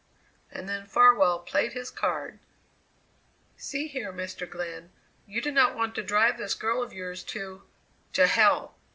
[0.51, 2.39] And then Farwell played his card.
[3.55, 4.49] "See here, Mr.
[4.49, 4.89] Glenn,
[5.27, 7.61] you do not want to drive this girl of yours to
[8.13, 8.73] to hell!